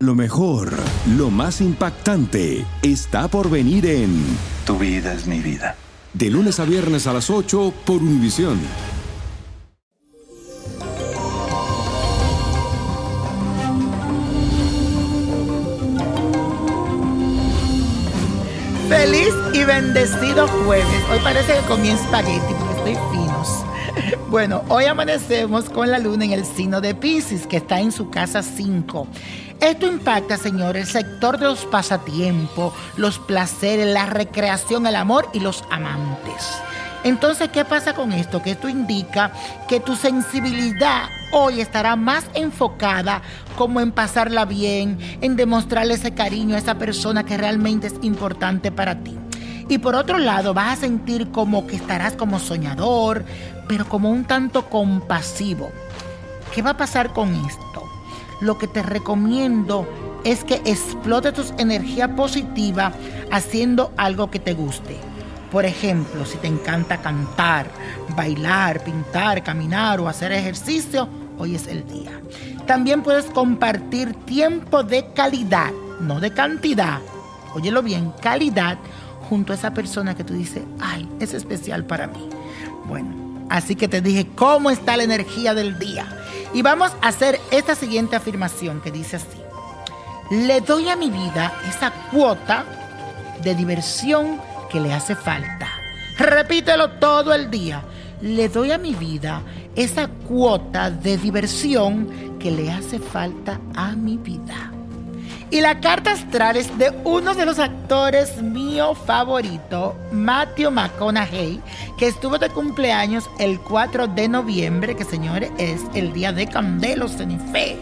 [0.00, 0.72] Lo mejor,
[1.16, 4.24] lo más impactante, está por venir en
[4.64, 5.74] Tu vida es mi vida.
[6.12, 8.60] De lunes a viernes a las 8 por Univisión.
[18.88, 20.86] Feliz y bendecido jueves.
[21.10, 22.67] Hoy parece que comí espagueti
[24.30, 28.10] Bueno, hoy amanecemos con la luna en el signo de Pisces, que está en su
[28.10, 29.06] casa 5.
[29.60, 35.40] Esto impacta, señor, el sector de los pasatiempos, los placeres, la recreación, el amor y
[35.40, 36.58] los amantes.
[37.04, 38.42] Entonces, ¿qué pasa con esto?
[38.42, 39.32] Que esto indica
[39.66, 43.22] que tu sensibilidad hoy estará más enfocada
[43.56, 48.70] como en pasarla bien, en demostrarle ese cariño a esa persona que realmente es importante
[48.70, 49.17] para ti.
[49.68, 53.24] Y por otro lado, vas a sentir como que estarás como soñador,
[53.68, 55.70] pero como un tanto compasivo.
[56.54, 57.84] ¿Qué va a pasar con esto?
[58.40, 59.86] Lo que te recomiendo
[60.24, 62.92] es que explote tu energía positiva
[63.30, 64.96] haciendo algo que te guste.
[65.52, 67.70] Por ejemplo, si te encanta cantar,
[68.16, 71.08] bailar, pintar, caminar o hacer ejercicio,
[71.38, 72.20] hoy es el día.
[72.66, 77.00] También puedes compartir tiempo de calidad, no de cantidad.
[77.54, 78.78] Óyelo bien, calidad
[79.28, 82.28] junto a esa persona que tú dices, ay, es especial para mí.
[82.86, 86.06] Bueno, así que te dije cómo está la energía del día.
[86.54, 89.38] Y vamos a hacer esta siguiente afirmación que dice así.
[90.30, 92.64] Le doy a mi vida esa cuota
[93.42, 94.40] de diversión
[94.70, 95.68] que le hace falta.
[96.18, 97.82] Repítelo todo el día.
[98.20, 99.42] Le doy a mi vida
[99.76, 104.72] esa cuota de diversión que le hace falta a mi vida.
[105.50, 111.62] Y la carta astral es de uno de los actores mío favorito, Matthew McConaughey,
[111.96, 117.08] que estuvo de cumpleaños el 4 de noviembre, que señores es el día de Candelo
[117.08, 117.78] Cenife.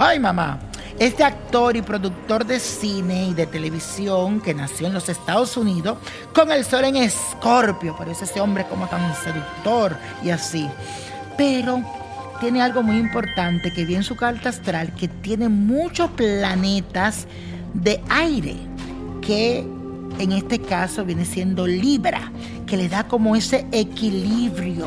[0.00, 0.58] Ay, mamá.
[0.98, 5.98] Este actor y productor de cine y de televisión que nació en los Estados Unidos
[6.32, 10.68] con el sol en escorpio, por eso ese hombre como tan seductor y así.
[11.36, 11.82] Pero
[12.40, 17.26] tiene algo muy importante que vi en su carta astral, que tiene muchos planetas
[17.74, 18.56] de aire,
[19.20, 19.66] que
[20.18, 22.30] en este caso viene siendo Libra,
[22.66, 24.86] que le da como ese equilibrio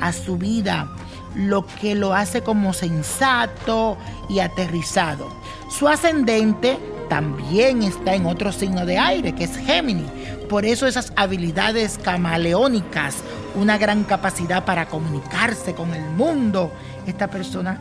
[0.00, 0.88] a su vida,
[1.34, 3.96] lo que lo hace como sensato
[4.28, 5.28] y aterrizado.
[5.70, 6.78] Su ascendente
[7.08, 10.10] también está en otro signo de aire, que es Géminis.
[10.48, 13.16] Por eso esas habilidades camaleónicas,
[13.54, 16.70] una gran capacidad para comunicarse con el mundo.
[17.06, 17.80] Esta persona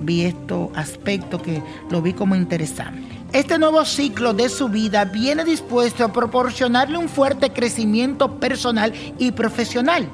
[0.00, 3.18] vi estos aspectos que lo vi como interesante.
[3.32, 9.32] Este nuevo ciclo de su vida viene dispuesto a proporcionarle un fuerte crecimiento personal y
[9.32, 10.08] profesional.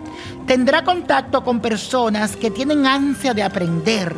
[0.46, 4.16] Tendrá contacto con personas que tienen ansia de aprender,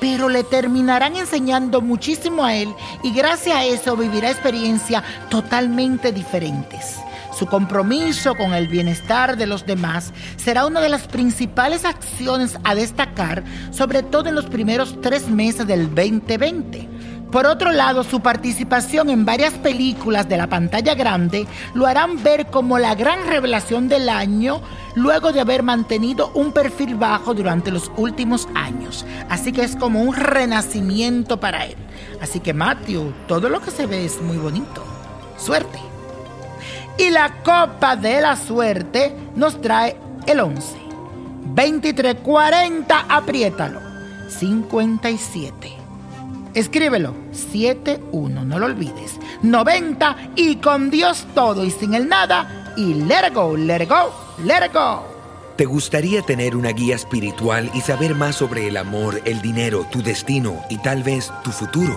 [0.00, 6.96] pero le terminarán enseñando muchísimo a él y gracias a eso vivirá experiencias totalmente diferentes.
[7.38, 12.74] Su compromiso con el bienestar de los demás será una de las principales acciones a
[12.74, 16.88] destacar, sobre todo en los primeros tres meses del 2020.
[17.30, 22.46] Por otro lado, su participación en varias películas de la pantalla grande lo harán ver
[22.46, 24.60] como la gran revelación del año
[24.96, 29.06] luego de haber mantenido un perfil bajo durante los últimos años.
[29.28, 31.76] Así que es como un renacimiento para él.
[32.20, 34.82] Así que Matthew, todo lo que se ve es muy bonito.
[35.36, 35.78] Suerte.
[36.98, 39.96] Y la copa de la suerte nos trae
[40.26, 40.76] el 11.
[41.54, 43.80] 2340, apriétalo.
[44.28, 45.72] 57.
[46.54, 49.18] Escríbelo, 71, no lo olvides.
[49.42, 52.74] 90 y con Dios todo y sin el nada.
[52.76, 54.12] Y let it go, let it go,
[54.44, 55.04] let it go.
[55.56, 60.02] ¿Te gustaría tener una guía espiritual y saber más sobre el amor, el dinero, tu
[60.02, 61.96] destino y tal vez tu futuro?